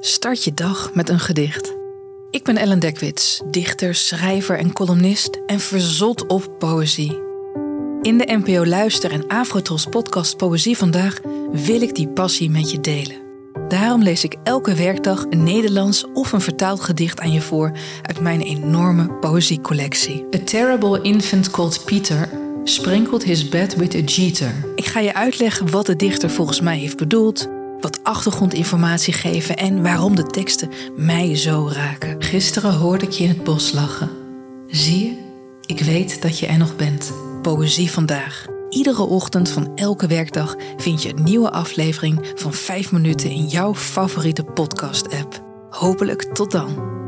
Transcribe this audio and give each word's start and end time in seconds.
Start 0.00 0.44
je 0.44 0.54
dag 0.54 0.94
met 0.94 1.08
een 1.08 1.20
gedicht. 1.20 1.76
Ik 2.30 2.44
ben 2.44 2.56
Ellen 2.56 2.78
Dekwits, 2.78 3.40
dichter, 3.50 3.94
schrijver 3.94 4.58
en 4.58 4.72
columnist 4.72 5.38
en 5.46 5.60
verzot 5.60 6.26
op 6.26 6.50
poëzie. 6.58 7.20
In 8.02 8.18
de 8.18 8.40
NPO 8.44 8.66
Luister 8.66 9.10
en 9.10 9.26
Afrotros 9.26 9.86
podcast 9.86 10.36
Poëzie 10.36 10.76
Vandaag 10.76 11.20
wil 11.52 11.82
ik 11.82 11.94
die 11.94 12.08
passie 12.08 12.50
met 12.50 12.70
je 12.70 12.80
delen. 12.80 13.16
Daarom 13.68 14.02
lees 14.02 14.24
ik 14.24 14.36
elke 14.44 14.74
werkdag 14.74 15.24
een 15.30 15.42
Nederlands 15.42 16.04
of 16.12 16.32
een 16.32 16.40
vertaald 16.40 16.80
gedicht 16.80 17.20
aan 17.20 17.32
je 17.32 17.40
voor 17.40 17.72
uit 18.02 18.20
mijn 18.20 18.40
enorme 18.40 19.12
poëziecollectie. 19.12 20.26
A 20.34 20.38
terrible 20.44 21.02
infant 21.02 21.50
called 21.50 21.84
Peter 21.84 22.28
sprinkled 22.64 23.24
his 23.24 23.48
bed 23.48 23.76
with 23.76 23.94
a 23.94 23.98
jeter. 23.98 24.54
Ik 24.74 24.86
ga 24.86 25.00
je 25.00 25.14
uitleggen 25.14 25.70
wat 25.70 25.86
de 25.86 25.96
dichter 25.96 26.30
volgens 26.30 26.60
mij 26.60 26.78
heeft 26.78 26.96
bedoeld, 26.96 27.48
wat 27.80 27.98
achtergrondinformatie 28.02 29.12
geven 29.12 29.56
en 29.56 29.82
waarom 29.82 30.16
de 30.16 30.26
teksten 30.26 30.70
mij 30.96 31.36
zo 31.36 31.70
raken. 31.72 32.22
Gisteren 32.22 32.74
hoorde 32.74 33.04
ik 33.04 33.10
je 33.10 33.22
in 33.24 33.28
het 33.28 33.44
bos 33.44 33.72
lachen. 33.72 34.10
Zie 34.66 35.04
je, 35.04 35.16
ik 35.66 35.80
weet 35.80 36.22
dat 36.22 36.38
je 36.38 36.46
er 36.46 36.58
nog 36.58 36.76
bent. 36.76 37.12
Poëzie 37.42 37.90
vandaag. 37.90 38.46
Iedere 38.68 39.02
ochtend 39.02 39.48
van 39.48 39.72
elke 39.74 40.06
werkdag 40.06 40.56
vind 40.76 41.02
je 41.02 41.08
een 41.08 41.22
nieuwe 41.22 41.50
aflevering 41.50 42.32
van 42.34 42.52
5 42.52 42.92
minuten 42.92 43.30
in 43.30 43.46
jouw 43.46 43.74
favoriete 43.74 44.44
podcast-app. 44.44 45.44
Hopelijk 45.70 46.22
tot 46.22 46.50
dan. 46.50 46.98